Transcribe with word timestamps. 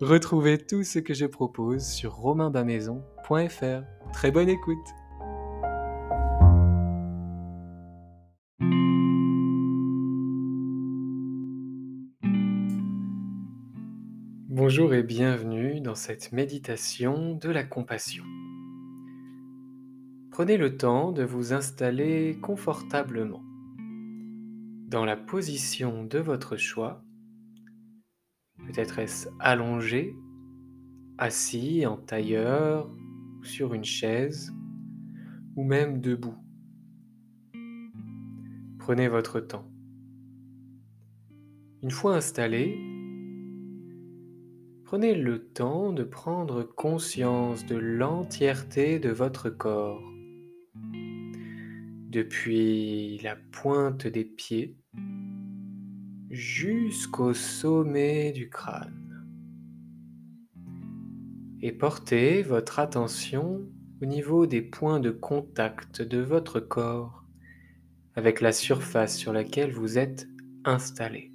Retrouvez 0.00 0.58
tout 0.58 0.82
ce 0.82 0.98
que 0.98 1.14
je 1.14 1.24
propose 1.24 1.86
sur 1.86 2.14
romainbamaison.fr. 2.14 3.84
Très 4.12 4.32
bonne 4.32 4.48
écoute 4.48 4.76
Bonjour 14.48 14.94
et 14.94 15.04
bienvenue 15.04 15.80
dans 15.80 15.94
cette 15.94 16.32
méditation 16.32 17.36
de 17.36 17.50
la 17.50 17.62
compassion. 17.62 18.24
Prenez 20.32 20.56
le 20.56 20.76
temps 20.76 21.12
de 21.12 21.22
vous 21.22 21.52
installer 21.52 22.36
confortablement 22.42 23.44
dans 24.88 25.04
la 25.04 25.16
position 25.16 26.02
de 26.02 26.18
votre 26.18 26.56
choix 26.56 27.03
Peut-être 28.66 28.98
est-ce 28.98 29.28
allongé, 29.38 30.16
assis 31.18 31.86
en 31.86 31.96
tailleur, 31.96 32.90
sur 33.42 33.74
une 33.74 33.84
chaise, 33.84 34.52
ou 35.56 35.64
même 35.64 36.00
debout. 36.00 36.36
Prenez 38.78 39.08
votre 39.08 39.40
temps. 39.40 39.70
Une 41.82 41.90
fois 41.90 42.16
installé, 42.16 42.78
prenez 44.84 45.14
le 45.14 45.46
temps 45.48 45.92
de 45.92 46.02
prendre 46.02 46.62
conscience 46.62 47.66
de 47.66 47.76
l'entièreté 47.76 48.98
de 48.98 49.10
votre 49.10 49.50
corps, 49.50 50.02
depuis 52.08 53.18
la 53.18 53.36
pointe 53.36 54.06
des 54.06 54.24
pieds 54.24 54.76
jusqu'au 56.34 57.32
sommet 57.32 58.32
du 58.32 58.50
crâne. 58.50 59.24
Et 61.62 61.70
portez 61.70 62.42
votre 62.42 62.80
attention 62.80 63.62
au 64.02 64.06
niveau 64.06 64.46
des 64.46 64.60
points 64.60 64.98
de 64.98 65.10
contact 65.10 66.02
de 66.02 66.18
votre 66.18 66.58
corps 66.58 67.24
avec 68.16 68.40
la 68.40 68.52
surface 68.52 69.16
sur 69.16 69.32
laquelle 69.32 69.72
vous 69.72 69.96
êtes 69.96 70.28
installé. 70.64 71.32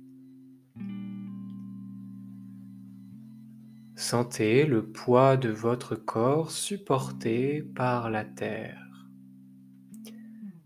Sentez 3.96 4.66
le 4.66 4.86
poids 4.86 5.38
de 5.38 5.50
votre 5.50 5.96
corps 5.96 6.52
supporté 6.52 7.62
par 7.62 8.10
la 8.10 8.26
terre, 8.26 9.08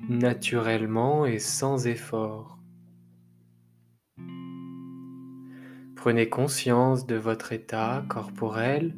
naturellement 0.08 1.26
et 1.26 1.40
sans 1.40 1.88
effort. 1.88 2.63
Prenez 6.04 6.28
conscience 6.28 7.08
de 7.08 7.16
votre 7.16 7.54
état 7.54 8.04
corporel, 8.10 8.94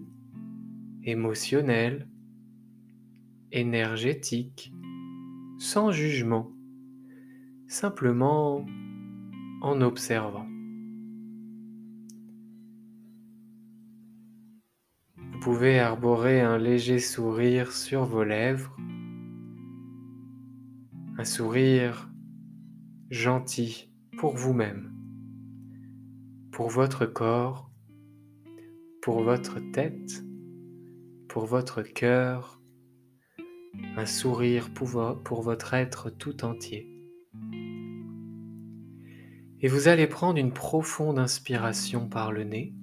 émotionnel, 1.03 2.09
énergétique, 3.51 4.73
sans 5.59 5.91
jugement, 5.91 6.51
simplement 7.67 8.65
en 9.61 9.81
observant. 9.81 10.47
Vous 15.15 15.39
pouvez 15.41 15.77
arborer 15.77 16.41
un 16.41 16.57
léger 16.57 16.97
sourire 16.97 17.71
sur 17.71 18.03
vos 18.05 18.23
lèvres, 18.23 18.75
un 21.19 21.23
sourire 21.23 22.09
gentil 23.11 23.91
pour 24.17 24.35
vous-même 24.35 24.94
pour 26.55 26.69
votre 26.69 27.05
corps, 27.05 27.69
pour 29.01 29.23
votre 29.23 29.59
tête, 29.73 30.23
pour 31.27 31.45
votre 31.45 31.81
cœur, 31.81 32.61
un 33.97 34.05
sourire 34.05 34.73
pour, 34.73 35.41
votre 35.41 35.73
être 35.73 36.09
tout 36.09 36.45
entier. 36.45 36.87
Et 39.59 39.67
vous 39.67 39.89
allez 39.89 40.07
prendre 40.07 40.39
une 40.39 40.53
profonde 40.53 41.19
inspiration 41.19 42.07
par 42.07 42.31
le 42.31 42.45
nez. 42.45 42.73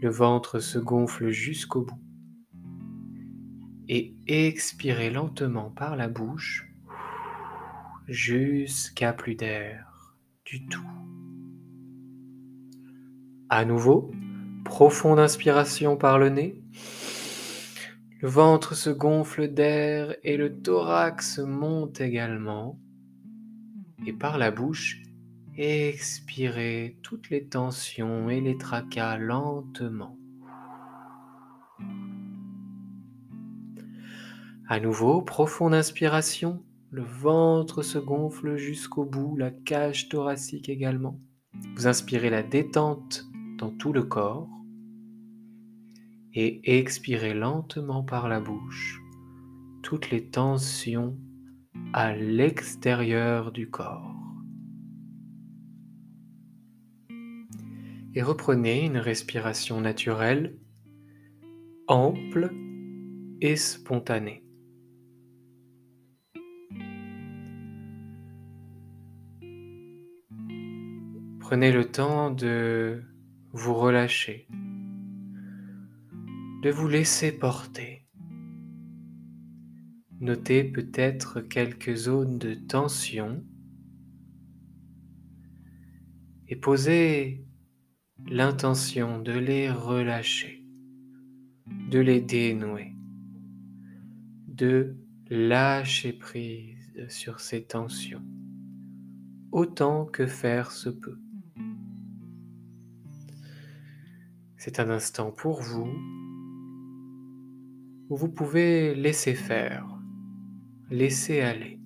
Le 0.00 0.10
ventre 0.10 0.58
se 0.58 0.80
gonfle 0.80 1.30
jusqu'au 1.30 1.82
bout. 1.82 2.02
Et 3.88 4.16
expirez 4.26 5.10
lentement 5.10 5.70
par 5.70 5.94
la 5.94 6.08
bouche 6.08 6.68
jusqu'à 8.08 9.12
plus 9.12 9.36
d'air 9.36 10.16
du 10.44 10.66
tout. 10.66 10.82
À 13.56 13.64
nouveau, 13.64 14.10
profonde 14.64 15.20
inspiration 15.20 15.96
par 15.96 16.18
le 16.18 16.28
nez. 16.28 16.60
Le 18.20 18.26
ventre 18.26 18.74
se 18.74 18.90
gonfle 18.90 19.46
d'air 19.46 20.16
et 20.24 20.36
le 20.36 20.60
thorax 20.60 21.38
monte 21.38 22.00
également. 22.00 22.80
Et 24.08 24.12
par 24.12 24.38
la 24.38 24.50
bouche, 24.50 25.02
expirez 25.56 26.98
toutes 27.04 27.30
les 27.30 27.46
tensions 27.46 28.28
et 28.28 28.40
les 28.40 28.58
tracas 28.58 29.18
lentement. 29.18 30.18
À 34.66 34.80
nouveau, 34.80 35.22
profonde 35.22 35.74
inspiration. 35.74 36.64
Le 36.90 37.04
ventre 37.04 37.82
se 37.82 37.98
gonfle 37.98 38.56
jusqu'au 38.56 39.04
bout, 39.04 39.36
la 39.36 39.52
cage 39.52 40.08
thoracique 40.08 40.68
également. 40.68 41.20
Vous 41.76 41.86
inspirez 41.86 42.30
la 42.30 42.42
détente 42.42 43.28
dans 43.58 43.70
tout 43.70 43.92
le 43.92 44.02
corps 44.02 44.48
et 46.34 46.78
expirez 46.78 47.34
lentement 47.34 48.02
par 48.02 48.28
la 48.28 48.40
bouche 48.40 49.00
toutes 49.82 50.10
les 50.10 50.30
tensions 50.30 51.16
à 51.92 52.14
l'extérieur 52.14 53.52
du 53.52 53.70
corps. 53.70 54.14
Et 58.14 58.22
reprenez 58.22 58.84
une 58.84 58.96
respiration 58.96 59.80
naturelle, 59.80 60.56
ample 61.86 62.52
et 63.40 63.56
spontanée. 63.56 64.44
Prenez 71.40 71.72
le 71.72 71.84
temps 71.84 72.30
de 72.30 73.02
vous 73.56 73.74
relâcher, 73.74 74.48
de 76.62 76.70
vous 76.70 76.88
laisser 76.88 77.30
porter. 77.30 78.04
Notez 80.18 80.64
peut-être 80.64 81.40
quelques 81.40 81.94
zones 81.94 82.36
de 82.38 82.54
tension 82.54 83.44
et 86.48 86.56
posez 86.56 87.46
l'intention 88.26 89.20
de 89.20 89.32
les 89.32 89.70
relâcher, 89.70 90.66
de 91.90 92.00
les 92.00 92.20
dénouer, 92.20 92.92
de 94.48 94.96
lâcher 95.30 96.12
prise 96.12 96.92
sur 97.08 97.38
ces 97.38 97.64
tensions, 97.64 98.24
autant 99.52 100.06
que 100.06 100.26
faire 100.26 100.72
se 100.72 100.88
peut. 100.88 101.23
C'est 104.66 104.80
un 104.80 104.88
instant 104.88 105.30
pour 105.30 105.60
vous 105.60 105.92
où 108.08 108.16
vous 108.16 108.30
pouvez 108.30 108.94
laisser 108.94 109.34
faire, 109.34 109.86
laisser 110.90 111.42
aller. 111.42 111.78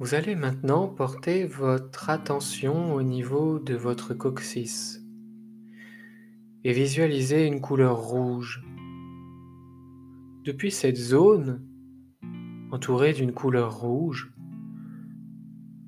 Vous 0.00 0.16
allez 0.16 0.34
maintenant 0.34 0.88
porter 0.88 1.46
votre 1.46 2.10
attention 2.10 2.92
au 2.92 3.04
niveau 3.04 3.60
de 3.60 3.74
votre 3.74 4.14
coccyx 4.14 5.00
et 6.64 6.72
visualiser 6.72 7.46
une 7.46 7.60
couleur 7.60 7.98
rouge. 7.98 8.64
Depuis 10.42 10.72
cette 10.72 10.96
zone, 10.96 11.64
entourée 12.72 13.12
d'une 13.12 13.32
couleur 13.32 13.78
rouge, 13.78 14.33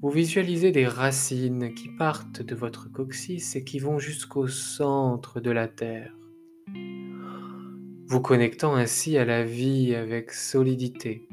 vous 0.03 0.11
visualisez 0.11 0.73
des 0.73 0.87
racines 0.87 1.73
qui 1.75 1.89
partent 1.89 2.43
de 2.43 2.55
votre 2.55 2.93
coccyx 2.93 3.57
et 3.57 3.65
qui 3.65 3.79
vont 3.79 3.99
jusqu'au 3.99 4.47
centre 4.47 5.41
de 5.41 5.51
la 5.51 5.69
Terre, 5.69 6.15
vous 8.07 8.21
connectant 8.21 8.75
ainsi 8.77 9.17
à 9.17 9.25
la 9.25 9.43
vie 9.43 9.95
avec 9.95 10.33
solidité, 10.33 11.27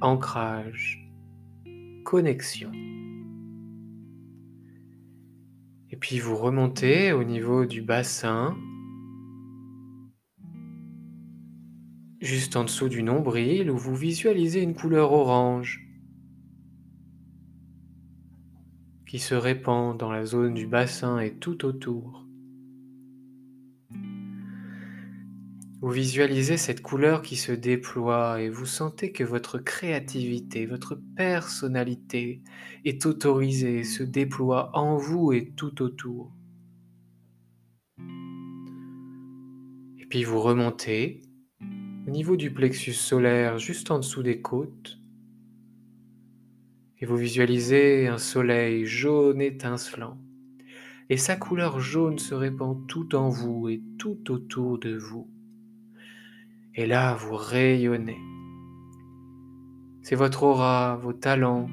ancrage, 0.00 1.06
connexion. 2.04 2.72
Et 5.90 5.96
puis 5.96 6.18
vous 6.18 6.36
remontez 6.36 7.12
au 7.12 7.24
niveau 7.24 7.66
du 7.66 7.82
bassin, 7.82 8.56
juste 12.22 12.56
en 12.56 12.64
dessous 12.64 12.88
du 12.88 13.02
nombril, 13.02 13.70
où 13.70 13.76
vous 13.76 13.94
visualisez 13.94 14.62
une 14.62 14.74
couleur 14.74 15.12
orange 15.12 15.89
qui 19.10 19.18
se 19.18 19.34
répand 19.34 19.98
dans 19.98 20.12
la 20.12 20.24
zone 20.24 20.54
du 20.54 20.68
bassin 20.68 21.18
et 21.18 21.34
tout 21.34 21.64
autour. 21.64 22.24
Vous 25.80 25.90
visualisez 25.90 26.56
cette 26.56 26.80
couleur 26.80 27.20
qui 27.20 27.34
se 27.34 27.50
déploie 27.50 28.40
et 28.40 28.48
vous 28.48 28.66
sentez 28.66 29.10
que 29.10 29.24
votre 29.24 29.58
créativité, 29.58 30.64
votre 30.64 30.94
personnalité 31.16 32.40
est 32.84 33.04
autorisée, 33.04 33.82
se 33.82 34.04
déploie 34.04 34.70
en 34.78 34.96
vous 34.96 35.32
et 35.32 35.50
tout 35.56 35.82
autour. 35.82 36.30
Et 39.98 40.06
puis 40.08 40.22
vous 40.22 40.40
remontez 40.40 41.22
au 42.06 42.10
niveau 42.12 42.36
du 42.36 42.52
plexus 42.52 42.92
solaire 42.92 43.58
juste 43.58 43.90
en 43.90 43.98
dessous 43.98 44.22
des 44.22 44.40
côtes 44.40 44.99
et 47.00 47.06
vous 47.06 47.16
visualisez 47.16 48.08
un 48.08 48.18
soleil 48.18 48.84
jaune 48.84 49.40
étincelant. 49.40 50.18
Et 51.08 51.16
sa 51.16 51.34
couleur 51.36 51.80
jaune 51.80 52.18
se 52.18 52.34
répand 52.34 52.86
tout 52.86 53.14
en 53.16 53.30
vous 53.30 53.68
et 53.68 53.82
tout 53.98 54.30
autour 54.30 54.78
de 54.78 54.96
vous. 54.96 55.28
Et 56.74 56.86
là, 56.86 57.14
vous 57.14 57.34
rayonnez. 57.34 58.18
C'est 60.02 60.14
votre 60.14 60.44
aura, 60.44 60.96
vos 60.96 61.12
talents. 61.12 61.68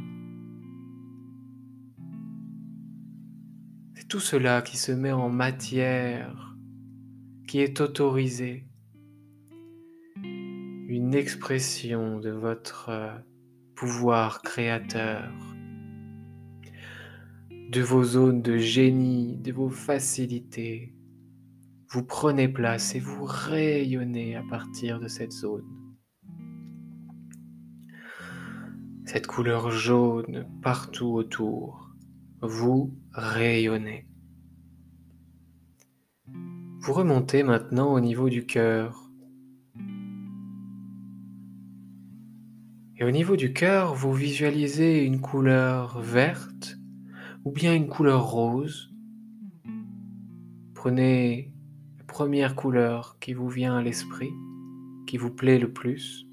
C'est 3.96 4.08
tout 4.08 4.20
cela 4.20 4.62
qui 4.62 4.78
se 4.78 4.92
met 4.92 5.12
en 5.12 5.30
matière, 5.30 6.56
qui 7.48 7.60
est 7.60 7.80
autorisé. 7.80 8.66
Une 10.24 11.14
expression 11.14 12.20
de 12.20 12.30
votre 12.30 12.90
pouvoir 13.78 14.42
créateur, 14.42 15.32
de 17.70 17.82
vos 17.82 18.04
zones 18.04 18.42
de 18.42 18.58
génie, 18.58 19.38
de 19.38 19.52
vos 19.52 19.70
facilités. 19.70 20.96
Vous 21.92 22.04
prenez 22.04 22.48
place 22.48 22.96
et 22.96 23.00
vous 23.00 23.24
rayonnez 23.24 24.36
à 24.36 24.42
partir 24.50 25.00
de 25.00 25.08
cette 25.08 25.32
zone. 25.32 25.68
Cette 29.06 29.28
couleur 29.28 29.70
jaune 29.70 30.48
partout 30.64 31.14
autour, 31.14 31.92
vous 32.42 32.98
rayonnez. 33.12 34.08
Vous 36.80 36.94
remontez 36.94 37.44
maintenant 37.44 37.94
au 37.94 38.00
niveau 38.00 38.30
du 38.30 38.48
cœur 38.48 39.07
Et 43.00 43.04
au 43.04 43.12
niveau 43.12 43.36
du 43.36 43.54
cœur, 43.54 43.94
vous 43.94 44.12
visualisez 44.12 45.04
une 45.04 45.22
couleur 45.22 46.02
verte 46.02 46.80
ou 47.46 47.52
bien 47.52 47.76
une 47.76 47.88
couleur 47.88 48.26
rose. 48.26 48.92
Prenez 50.74 51.52
la 52.00 52.04
première 52.06 52.56
couleur 52.56 53.18
qui 53.20 53.34
vous 53.34 53.50
vient 53.50 53.78
à 53.78 53.84
l'esprit, 53.84 54.32
qui 55.06 55.18
vous 55.18 55.30
plaît 55.30 55.60
le 55.60 55.72
plus. 55.72 56.26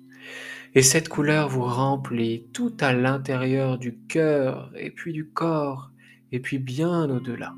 Et 0.75 0.81
cette 0.81 1.11
couleur 1.11 1.51
vous 1.51 1.65
remplit 1.65 2.49
tout 2.55 2.75
à 2.81 2.95
l'intérieur 2.95 3.77
du 3.77 3.99
cœur 4.09 4.73
et 4.75 4.91
puis 4.91 5.13
du 5.13 5.29
corps 5.29 5.91
et 6.33 6.41
puis 6.41 6.59
bien 6.59 7.11
au-delà. 7.11 7.55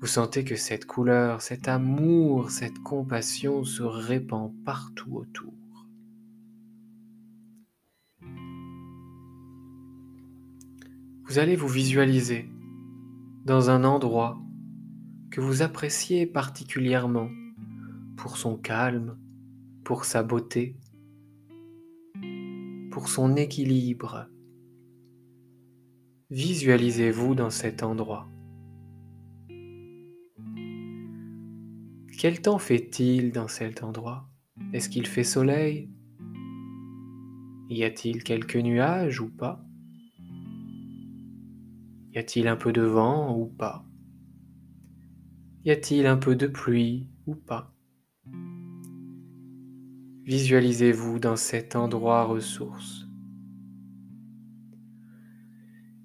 Vous 0.00 0.08
sentez 0.08 0.42
que 0.42 0.56
cette 0.56 0.86
couleur, 0.86 1.40
cet 1.40 1.68
amour, 1.68 2.50
cette 2.50 2.80
compassion 2.80 3.62
se 3.62 3.84
répand 3.84 4.52
partout 4.64 5.18
autour. 5.18 5.54
Vous 11.28 11.38
allez 11.38 11.56
vous 11.56 11.68
visualiser 11.68 12.48
dans 13.44 13.68
un 13.68 13.84
endroit 13.84 14.40
que 15.30 15.42
vous 15.42 15.60
appréciez 15.60 16.26
particulièrement 16.26 17.28
pour 18.16 18.38
son 18.38 18.56
calme, 18.56 19.18
pour 19.84 20.06
sa 20.06 20.22
beauté, 20.22 20.78
pour 22.90 23.08
son 23.08 23.36
équilibre. 23.36 24.30
Visualisez-vous 26.30 27.34
dans 27.34 27.50
cet 27.50 27.82
endroit. 27.82 28.26
Quel 32.18 32.40
temps 32.40 32.58
fait-il 32.58 33.32
dans 33.32 33.48
cet 33.48 33.84
endroit? 33.84 34.30
Est-ce 34.72 34.88
qu'il 34.88 35.06
fait 35.06 35.24
soleil? 35.24 35.90
Y 37.68 37.84
a-t-il 37.84 38.24
quelques 38.24 38.56
nuages 38.56 39.20
ou 39.20 39.28
pas? 39.28 39.67
Y 42.12 42.18
a-t-il 42.18 42.48
un 42.48 42.56
peu 42.56 42.72
de 42.72 42.82
vent 42.82 43.36
ou 43.36 43.46
pas? 43.46 43.84
Y 45.64 45.70
a-t-il 45.70 46.06
un 46.06 46.16
peu 46.16 46.36
de 46.36 46.46
pluie 46.46 47.08
ou 47.26 47.34
pas? 47.34 47.74
Visualisez-vous 50.24 51.18
dans 51.18 51.36
cet 51.36 51.76
endroit 51.76 52.24
ressource. 52.24 53.06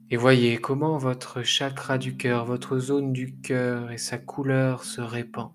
Et 0.09 0.15
voyez 0.15 0.57
comment 0.57 0.97
votre 0.97 1.43
chakra 1.43 1.97
du 1.97 2.15
cœur, 2.15 2.45
votre 2.45 2.77
zone 2.77 3.13
du 3.13 3.35
cœur 3.39 3.91
et 3.91 3.97
sa 3.97 4.17
couleur 4.17 4.83
se 4.83 5.01
répand. 5.01 5.51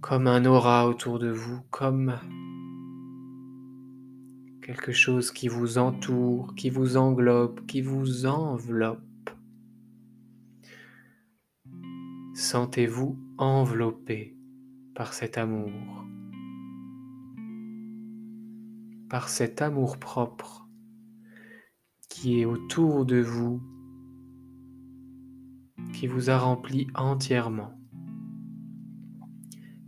Comme 0.00 0.26
un 0.26 0.44
aura 0.44 0.88
autour 0.88 1.18
de 1.18 1.28
vous, 1.28 1.60
comme 1.70 2.18
quelque 4.66 4.90
chose 4.90 5.30
qui 5.30 5.46
vous 5.46 5.78
entoure, 5.78 6.56
qui 6.56 6.70
vous 6.70 6.96
englobe, 6.96 7.64
qui 7.66 7.82
vous 7.82 8.26
enveloppe. 8.26 9.30
Sentez-vous 12.34 13.16
enveloppé 13.38 14.36
par 14.96 15.14
cet 15.14 15.38
amour, 15.38 16.04
par 19.08 19.28
cet 19.28 19.62
amour 19.62 19.98
propre 19.98 20.68
qui 22.08 22.40
est 22.40 22.44
autour 22.44 23.06
de 23.06 23.20
vous, 23.20 23.62
qui 25.94 26.08
vous 26.08 26.28
a 26.28 26.38
rempli 26.38 26.88
entièrement. 26.96 27.78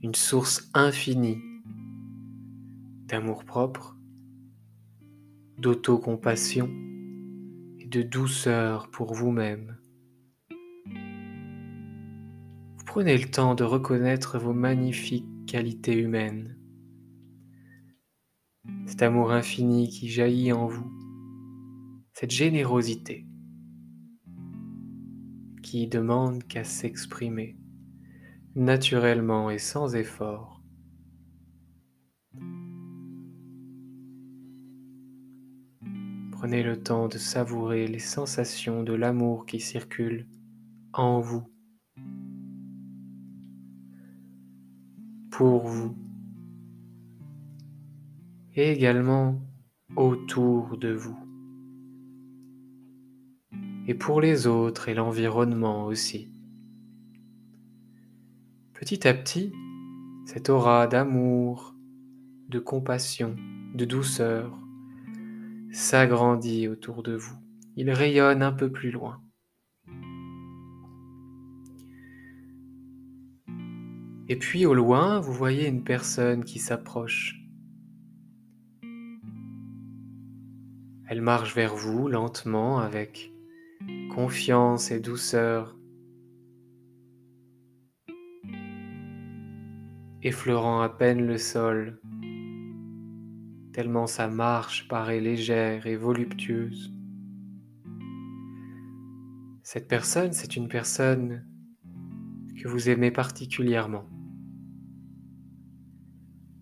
Une 0.04 0.14
source 0.14 0.70
infinie 0.72 1.42
d'amour 3.08 3.44
propre 3.44 3.97
d'autocompassion 5.58 6.70
et 7.78 7.86
de 7.86 8.02
douceur 8.02 8.90
pour 8.90 9.14
vous-même. 9.14 9.76
Vous 12.76 12.84
prenez 12.86 13.18
le 13.18 13.28
temps 13.30 13.54
de 13.54 13.64
reconnaître 13.64 14.38
vos 14.38 14.54
magnifiques 14.54 15.46
qualités 15.46 15.98
humaines. 15.98 16.54
cet 18.86 19.02
amour 19.02 19.32
infini 19.32 19.88
qui 19.88 20.08
jaillit 20.08 20.52
en 20.52 20.66
vous, 20.66 20.90
cette 22.14 22.30
générosité 22.30 23.26
qui 25.62 25.86
demande 25.86 26.42
qu'à 26.44 26.64
s'exprimer 26.64 27.58
naturellement 28.54 29.50
et 29.50 29.58
sans 29.58 29.94
effort. 29.94 30.57
Prenez 36.38 36.62
le 36.62 36.80
temps 36.80 37.08
de 37.08 37.18
savourer 37.18 37.88
les 37.88 37.98
sensations 37.98 38.84
de 38.84 38.92
l'amour 38.92 39.44
qui 39.44 39.58
circulent 39.58 40.28
en 40.92 41.18
vous, 41.18 41.42
pour 45.32 45.66
vous, 45.66 45.96
et 48.54 48.70
également 48.70 49.42
autour 49.96 50.78
de 50.78 50.92
vous. 50.92 51.18
Et 53.88 53.94
pour 53.94 54.20
les 54.20 54.46
autres 54.46 54.88
et 54.88 54.94
l'environnement 54.94 55.86
aussi. 55.86 56.30
Petit 58.74 59.08
à 59.08 59.12
petit, 59.12 59.52
cette 60.24 60.50
aura 60.50 60.86
d'amour, 60.86 61.74
de 62.48 62.60
compassion, 62.60 63.34
de 63.74 63.84
douceur 63.84 64.56
s'agrandit 65.72 66.68
autour 66.68 67.02
de 67.02 67.14
vous. 67.14 67.36
Il 67.76 67.90
rayonne 67.90 68.42
un 68.42 68.52
peu 68.52 68.70
plus 68.70 68.90
loin. 68.90 69.22
Et 74.30 74.36
puis 74.36 74.66
au 74.66 74.74
loin, 74.74 75.20
vous 75.20 75.32
voyez 75.32 75.66
une 75.66 75.84
personne 75.84 76.44
qui 76.44 76.58
s'approche. 76.58 77.40
Elle 81.06 81.22
marche 81.22 81.54
vers 81.54 81.74
vous 81.74 82.08
lentement 82.08 82.80
avec 82.80 83.32
confiance 84.14 84.90
et 84.90 85.00
douceur, 85.00 85.74
effleurant 90.22 90.82
à 90.82 90.90
peine 90.90 91.26
le 91.26 91.38
sol, 91.38 91.98
tellement 93.78 94.08
sa 94.08 94.26
marche 94.26 94.88
paraît 94.88 95.20
légère 95.20 95.86
et 95.86 95.94
voluptueuse. 95.94 96.92
Cette 99.62 99.86
personne, 99.86 100.32
c'est 100.32 100.56
une 100.56 100.66
personne 100.66 101.46
que 102.60 102.66
vous 102.66 102.88
aimez 102.88 103.12
particulièrement. 103.12 104.04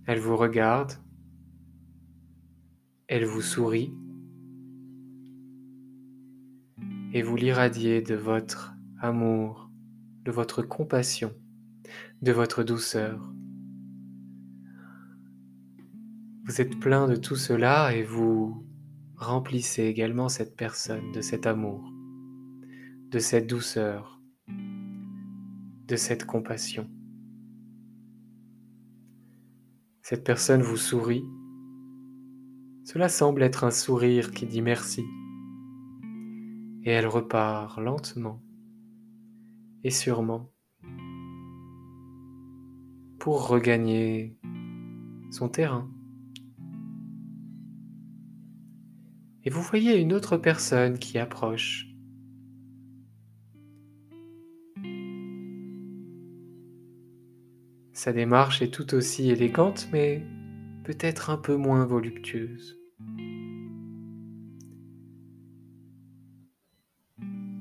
Elle 0.04 0.18
vous 0.18 0.36
regarde, 0.36 0.92
elle 3.08 3.24
vous 3.24 3.40
sourit, 3.40 3.94
et 7.14 7.22
vous 7.22 7.36
l'irradiez 7.36 8.02
de 8.02 8.14
votre 8.14 8.74
amour, 9.00 9.70
de 10.22 10.32
votre 10.32 10.60
compassion, 10.60 11.32
de 12.20 12.32
votre 12.32 12.62
douceur. 12.62 13.32
Vous 16.46 16.60
êtes 16.60 16.78
plein 16.78 17.08
de 17.08 17.16
tout 17.16 17.34
cela 17.34 17.92
et 17.92 18.04
vous 18.04 18.64
remplissez 19.16 19.82
également 19.82 20.28
cette 20.28 20.54
personne 20.54 21.10
de 21.10 21.20
cet 21.20 21.44
amour, 21.44 21.92
de 23.10 23.18
cette 23.18 23.48
douceur, 23.48 24.22
de 24.46 25.96
cette 25.96 26.24
compassion. 26.24 26.88
Cette 30.02 30.22
personne 30.22 30.62
vous 30.62 30.76
sourit. 30.76 31.24
Cela 32.84 33.08
semble 33.08 33.42
être 33.42 33.64
un 33.64 33.72
sourire 33.72 34.30
qui 34.30 34.46
dit 34.46 34.62
merci 34.62 35.02
et 36.84 36.90
elle 36.90 37.08
repart 37.08 37.80
lentement 37.80 38.40
et 39.82 39.90
sûrement 39.90 40.52
pour 43.18 43.48
regagner 43.48 44.38
son 45.32 45.48
terrain. 45.48 45.90
Et 49.46 49.50
vous 49.50 49.62
voyez 49.62 49.96
une 49.96 50.12
autre 50.12 50.36
personne 50.36 50.98
qui 50.98 51.18
approche. 51.18 51.86
Sa 57.92 58.12
démarche 58.12 58.60
est 58.60 58.74
tout 58.74 58.92
aussi 58.94 59.30
élégante, 59.30 59.86
mais 59.92 60.26
peut-être 60.82 61.30
un 61.30 61.36
peu 61.36 61.54
moins 61.54 61.86
voluptueuse. 61.86 62.76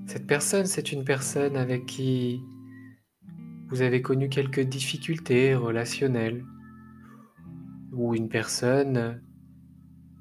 Cette 0.08 0.26
personne, 0.26 0.66
c'est 0.66 0.92
une 0.92 1.04
personne 1.04 1.56
avec 1.56 1.86
qui 1.86 2.42
vous 3.70 3.84
avez 3.84 4.02
connu 4.02 4.28
quelques 4.28 4.62
difficultés 4.62 5.54
relationnelles 5.54 6.46
ou 7.92 8.16
une 8.16 8.28
personne 8.28 9.22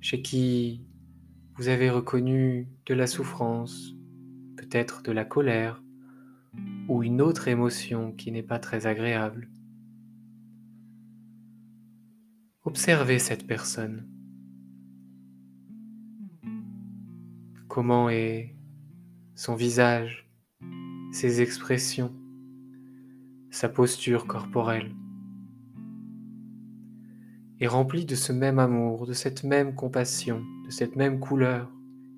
chez 0.03 0.21
qui 0.21 0.83
vous 1.57 1.69
avez 1.69 1.89
reconnu 1.89 2.69
de 2.87 2.95
la 2.95 3.07
souffrance, 3.07 3.95
peut-être 4.57 5.03
de 5.03 5.13
la 5.13 5.25
colère 5.25 5.83
ou 6.89 7.03
une 7.03 7.21
autre 7.21 7.49
émotion 7.49 8.13
qui 8.13 8.33
n'est 8.33 8.43
pas 8.43 8.59
très 8.59 8.87
agréable. 8.87 9.49
Observez 12.65 13.19
cette 13.19 13.47
personne. 13.47 14.09
Comment 17.69 18.09
est 18.09 18.57
son 19.35 19.55
visage, 19.55 20.29
ses 21.13 21.41
expressions, 21.41 22.15
sa 23.51 23.69
posture 23.69 24.27
corporelle. 24.27 24.93
Et 27.61 27.67
rempli 27.67 28.05
de 28.05 28.15
ce 28.15 28.33
même 28.33 28.59
amour, 28.59 29.07
de 29.07 29.13
cette 29.13 29.45
même 29.45 29.75
compassion, 29.75 30.43
de 30.67 30.71
cette 30.71 30.97
même 30.97 31.21
couleur 31.21 31.71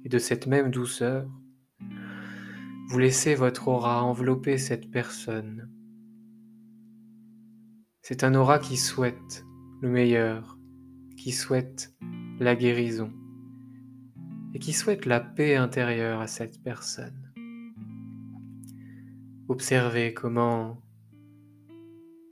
et 0.04 0.08
de 0.08 0.18
cette 0.18 0.46
même 0.46 0.70
douceur, 0.70 1.28
vous 2.88 2.98
laissez 2.98 3.34
votre 3.34 3.68
aura 3.68 4.02
envelopper 4.02 4.58
cette 4.58 4.90
personne. 4.90 5.68
C'est 8.02 8.22
un 8.22 8.34
aura 8.34 8.58
qui 8.60 8.76
souhaite 8.76 9.44
le 9.82 9.88
meilleur, 9.88 10.58
qui 11.16 11.32
souhaite 11.32 11.94
la 12.38 12.54
guérison 12.54 13.12
et 14.54 14.58
qui 14.58 14.72
souhaite 14.72 15.06
la 15.06 15.20
paix 15.20 15.56
intérieure 15.56 16.20
à 16.20 16.28
cette 16.28 16.62
personne. 16.62 17.32
Observez 19.48 20.14
comment 20.14 20.80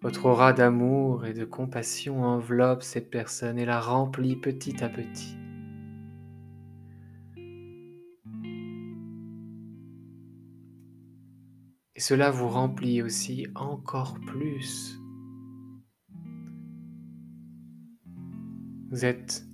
votre 0.04 0.26
aura 0.26 0.52
d'amour 0.52 1.24
et 1.24 1.32
de 1.32 1.46
compassion 1.46 2.24
enveloppe 2.24 2.82
cette 2.82 3.08
personne 3.08 3.58
et 3.58 3.64
la 3.64 3.80
remplit 3.80 4.36
petit 4.36 4.84
à 4.84 4.90
petit. 4.90 5.34
Et 11.94 12.00
cela 12.00 12.30
vous 12.30 12.50
remplit 12.50 13.00
aussi 13.00 13.46
encore 13.54 14.18
plus. 14.26 15.00
Vous 18.90 19.06
êtes 19.06 19.46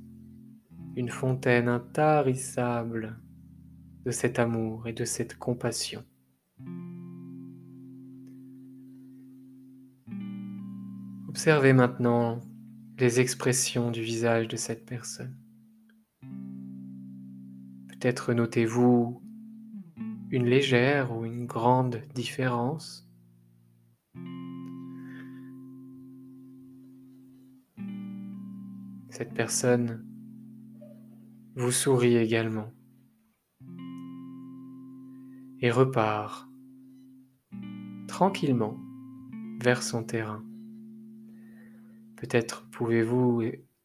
une 0.96 1.10
fontaine 1.10 1.68
intarissable 1.68 3.20
de 4.04 4.10
cet 4.10 4.40
amour 4.40 4.88
et 4.88 4.92
de 4.92 5.04
cette 5.04 5.38
compassion. 5.38 6.04
Observez 11.40 11.72
maintenant 11.72 12.38
les 12.98 13.18
expressions 13.18 13.90
du 13.90 14.02
visage 14.02 14.46
de 14.46 14.56
cette 14.56 14.84
personne. 14.84 15.34
Peut-être 17.88 18.34
notez-vous 18.34 19.22
une 20.30 20.44
légère 20.44 21.16
ou 21.16 21.24
une 21.24 21.46
grande 21.46 22.02
différence. 22.14 23.08
Cette 29.08 29.32
personne 29.32 30.04
vous 31.56 31.72
sourit 31.72 32.18
également 32.18 32.70
et 35.62 35.70
repart 35.70 36.50
tranquillement 38.08 38.76
vers 39.62 39.82
son 39.82 40.04
terrain. 40.04 40.44
Peut-être 42.20 42.68
pouvez-vous 42.70 43.42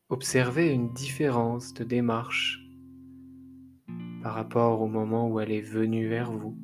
observer 0.10 0.70
une 0.70 0.92
différence 0.92 1.74
de 1.74 1.86
démarche 1.86 2.62
par 4.22 4.34
rapport 4.34 4.82
au 4.82 4.88
moment 4.88 5.30
où 5.30 5.40
elle 5.40 5.52
est 5.52 5.62
venue 5.62 6.10
vers 6.10 6.34
vous 6.34 6.58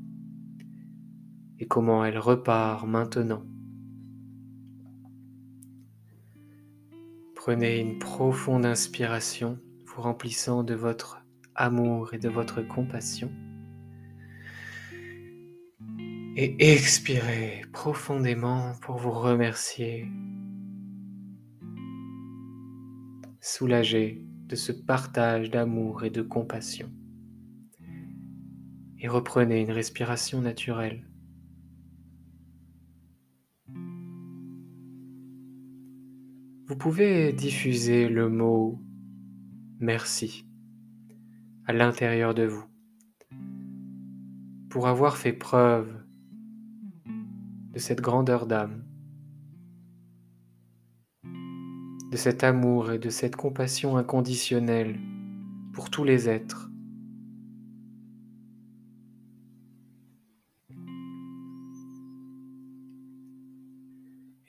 et 1.60 1.68
comment 1.68 2.04
elle 2.04 2.18
repart 2.18 2.86
maintenant. 2.86 3.46
Prenez 7.36 7.80
une 7.80 8.00
profonde 8.00 8.66
inspiration, 8.66 9.58
vous 9.86 10.02
remplissant 10.02 10.64
de 10.64 10.74
votre 10.74 11.24
amour 11.56 12.14
et 12.14 12.20
de 12.20 12.28
votre 12.28 12.62
compassion. 12.62 13.32
Et 16.36 16.74
expirez 16.74 17.62
profondément 17.72 18.74
pour 18.82 18.98
vous 18.98 19.12
remercier, 19.12 20.08
soulagé 23.42 24.24
de 24.46 24.56
ce 24.56 24.72
partage 24.72 25.50
d'amour 25.50 26.04
et 26.04 26.10
de 26.10 26.22
compassion. 26.22 26.90
Et 29.00 29.08
reprenez 29.08 29.62
une 29.62 29.72
respiration 29.72 30.42
naturelle. 30.42 31.08
Vous 36.68 36.78
pouvez 36.78 37.34
diffuser 37.34 38.08
le 38.08 38.30
mot 38.30 38.82
merci 39.80 40.46
à 41.66 41.74
l'intérieur 41.74 42.34
de 42.34 42.44
vous 42.44 42.66
pour 44.70 44.88
avoir 44.88 45.18
fait 45.18 45.34
preuve 45.34 46.02
de 47.74 47.80
cette 47.80 48.00
grandeur 48.00 48.46
d'âme, 48.46 48.86
de 52.12 52.18
cet 52.18 52.44
amour 52.44 52.92
et 52.92 53.00
de 53.00 53.10
cette 53.10 53.38
compassion 53.38 53.96
inconditionnelle 53.96 55.00
pour 55.72 55.90
tous 55.90 56.04
les 56.04 56.28
êtres. 56.28 56.70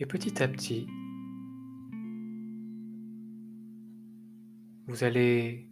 Et 0.01 0.07
petit 0.07 0.43
à 0.43 0.49
petit, 0.49 0.89
vous 4.89 5.05
allez 5.05 5.71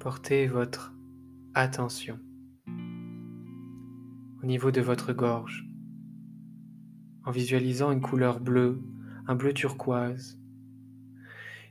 porter 0.00 0.46
votre 0.46 0.94
attention 1.54 2.20
au 4.42 4.46
niveau 4.46 4.70
de 4.70 4.82
votre 4.82 5.14
gorge 5.14 5.66
en 7.24 7.30
visualisant 7.30 7.90
une 7.90 8.02
couleur 8.02 8.38
bleue, 8.38 8.80
un 9.26 9.34
bleu 9.34 9.52
turquoise. 9.52 10.38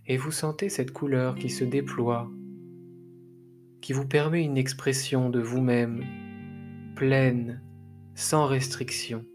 Et 0.08 0.18
vous 0.18 0.32
sentez 0.32 0.70
cette 0.70 0.92
couleur 0.92 1.36
qui 1.36 1.50
se 1.50 1.64
déploie, 1.64 2.30
qui 3.82 3.94
vous 3.94 4.08
permet 4.08 4.44
une 4.44 4.58
expression 4.58 5.30
de 5.30 5.40
vous-même 5.40 6.04
pleine, 6.96 7.62
sans 8.14 8.46
restriction, 8.46 9.26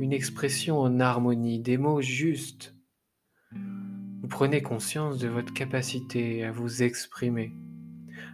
une 0.00 0.12
expression 0.12 0.80
en 0.80 1.00
harmonie, 1.00 1.60
des 1.60 1.78
mots 1.78 2.02
justes 2.02 2.76
vous 4.26 4.30
prenez 4.30 4.60
conscience 4.60 5.18
de 5.18 5.28
votre 5.28 5.54
capacité 5.54 6.42
à 6.42 6.50
vous 6.50 6.82
exprimer, 6.82 7.52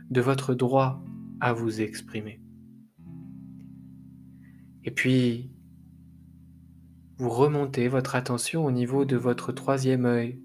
de 0.08 0.22
votre 0.22 0.54
droit 0.54 1.04
à 1.38 1.52
vous 1.52 1.82
exprimer. 1.82 2.40
Et 4.84 4.90
puis, 4.90 5.50
vous 7.22 7.30
remontez 7.30 7.86
votre 7.86 8.16
attention 8.16 8.64
au 8.64 8.72
niveau 8.72 9.04
de 9.04 9.14
votre 9.14 9.52
troisième 9.52 10.06
œil, 10.06 10.42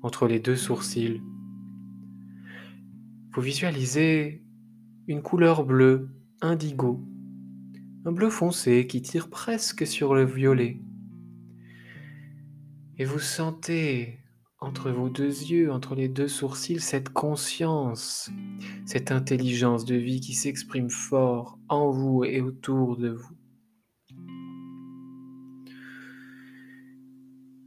entre 0.00 0.26
les 0.26 0.40
deux 0.40 0.56
sourcils. 0.56 1.20
Vous 3.34 3.42
visualisez 3.42 4.42
une 5.06 5.20
couleur 5.20 5.66
bleue, 5.66 6.08
indigo, 6.40 7.04
un 8.06 8.12
bleu 8.12 8.30
foncé 8.30 8.86
qui 8.86 9.02
tire 9.02 9.28
presque 9.28 9.86
sur 9.86 10.14
le 10.14 10.24
violet. 10.24 10.80
Et 12.96 13.04
vous 13.04 13.18
sentez 13.18 14.20
entre 14.60 14.90
vos 14.90 15.10
deux 15.10 15.42
yeux, 15.42 15.70
entre 15.70 15.94
les 15.94 16.08
deux 16.08 16.28
sourcils, 16.28 16.80
cette 16.80 17.10
conscience, 17.10 18.30
cette 18.86 19.12
intelligence 19.12 19.84
de 19.84 19.96
vie 19.96 20.20
qui 20.20 20.32
s'exprime 20.32 20.88
fort 20.88 21.58
en 21.68 21.90
vous 21.90 22.24
et 22.24 22.40
autour 22.40 22.96
de 22.96 23.10
vous. 23.10 23.43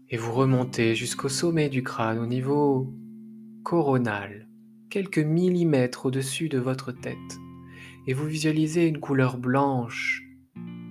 Et 0.10 0.15
vous 0.15 0.32
remontez 0.32 0.96
jusqu'au 0.96 1.28
sommet 1.28 1.67
du 1.67 1.84
crâne, 1.84 2.20
au 2.20 2.26
niveau 2.26 2.93
coronal, 3.63 4.48
quelques 4.89 5.20
millimètres 5.20 6.06
au-dessus 6.06 6.48
de 6.48 6.60
votre 6.60 6.93
tête, 6.93 7.17
et 8.08 8.13
vous 8.13 8.26
visualisez 8.26 8.88
une 8.88 9.02
couleur 9.02 9.38
blanche 9.38 10.24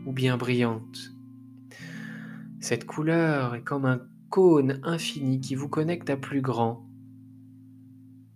ou 0.04 0.12
bien 0.12 0.36
brillante. 0.36 1.12
Cette 2.60 2.84
couleur 2.84 3.54
est 3.54 3.62
comme 3.62 3.86
un 3.86 4.02
cône 4.28 4.80
infini 4.82 5.40
qui 5.40 5.54
vous 5.54 5.68
connecte 5.68 6.10
à 6.10 6.18
plus 6.18 6.42
grand, 6.42 6.86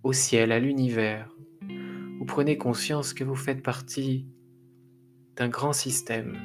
au 0.03 0.15
ciel, 0.15 0.51
à 0.51 0.59
l'univers. 0.59 1.37
Vous 2.19 2.25
prenez 2.25 2.57
conscience 2.57 3.13
que 3.13 3.25
vous 3.25 3.37
faites 3.37 3.63
partie 3.63 4.27
d'un 5.37 5.49
grand 5.49 5.75
système 5.75 6.39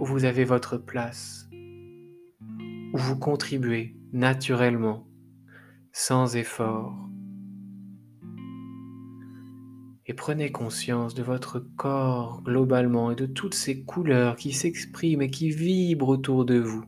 où 0.00 0.06
vous 0.06 0.24
avez 0.24 0.44
votre 0.44 0.78
place, 0.78 1.50
vous 2.96 3.18
contribuez 3.18 3.96
naturellement, 4.12 5.06
sans 5.92 6.36
effort. 6.36 6.94
Et 10.06 10.14
prenez 10.14 10.52
conscience 10.52 11.14
de 11.14 11.22
votre 11.22 11.58
corps 11.76 12.42
globalement 12.42 13.10
et 13.10 13.16
de 13.16 13.26
toutes 13.26 13.54
ces 13.54 13.84
couleurs 13.84 14.36
qui 14.36 14.52
s'expriment 14.52 15.22
et 15.22 15.30
qui 15.30 15.50
vibrent 15.50 16.08
autour 16.08 16.44
de 16.44 16.58
vous. 16.58 16.84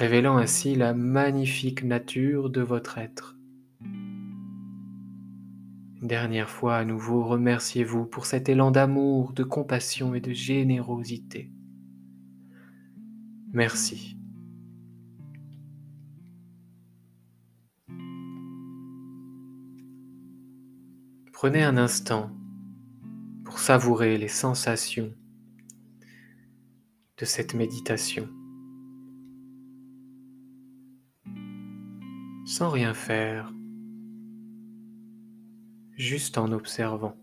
révélant 0.00 0.38
ainsi 0.38 0.76
la 0.76 0.94
magnifique 0.94 1.84
nature 1.84 2.48
de 2.48 2.62
votre 2.62 2.96
être. 2.96 3.36
Une 6.00 6.08
dernière 6.08 6.48
fois 6.48 6.76
à 6.76 6.86
nouveau, 6.86 7.22
remerciez-vous 7.22 8.06
pour 8.06 8.24
cet 8.24 8.48
élan 8.48 8.70
d'amour, 8.70 9.34
de 9.34 9.44
compassion 9.44 10.14
et 10.14 10.22
de 10.22 10.32
générosité. 10.32 11.50
Merci. 13.52 14.16
Prenez 21.32 21.62
un 21.62 21.76
instant 21.76 22.30
pour 23.44 23.58
savourer 23.58 24.18
les 24.18 24.28
sensations 24.28 25.12
de 27.18 27.24
cette 27.24 27.54
méditation. 27.54 28.28
sans 32.50 32.68
rien 32.68 32.94
faire, 32.94 33.52
juste 35.96 36.36
en 36.36 36.50
observant. 36.50 37.19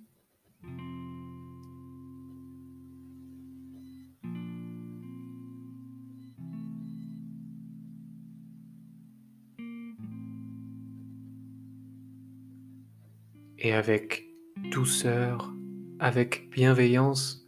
Et 13.67 13.73
avec 13.73 14.29
douceur, 14.71 15.53
avec 15.99 16.49
bienveillance, 16.51 17.45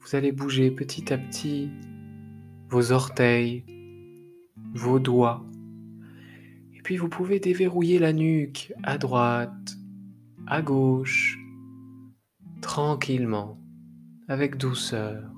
vous 0.00 0.16
allez 0.16 0.32
bouger 0.32 0.70
petit 0.70 1.12
à 1.12 1.18
petit 1.18 1.68
vos 2.70 2.92
orteils, 2.92 3.66
vos 4.72 4.98
doigts, 4.98 5.44
puis 6.82 6.96
vous 6.96 7.10
pouvez 7.10 7.40
déverrouiller 7.40 7.98
la 7.98 8.14
nuque 8.14 8.72
à 8.84 8.96
droite, 8.96 9.76
à 10.46 10.62
gauche, 10.62 11.38
tranquillement, 12.62 13.60
avec 14.28 14.56
douceur. 14.56 15.30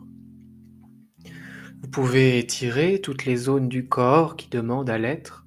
Vous 1.82 1.88
pouvez 1.90 2.38
étirer 2.38 3.00
toutes 3.00 3.24
les 3.24 3.36
zones 3.36 3.68
du 3.68 3.88
corps 3.88 4.36
qui 4.36 4.48
demandent 4.50 4.88
à 4.88 4.98
l'être. 4.98 5.45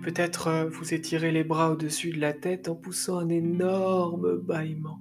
Peut-être 0.00 0.48
euh, 0.48 0.68
vous 0.68 0.94
étirez 0.94 1.30
les 1.30 1.44
bras 1.44 1.70
au-dessus 1.70 2.12
de 2.12 2.20
la 2.20 2.32
tête 2.32 2.68
en 2.68 2.74
poussant 2.74 3.18
un 3.18 3.28
énorme 3.28 4.38
bâillement. 4.38 5.00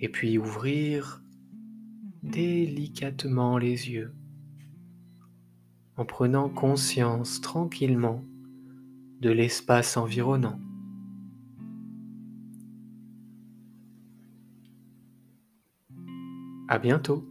Et 0.00 0.08
puis 0.08 0.38
ouvrir 0.38 1.22
délicatement 2.22 3.58
les 3.58 3.90
yeux 3.90 4.14
en 5.96 6.04
prenant 6.04 6.48
conscience 6.48 7.40
tranquillement 7.40 8.24
de 9.20 9.30
l'espace 9.30 9.96
environnant. 9.96 10.60
À 16.68 16.78
bientôt. 16.78 17.26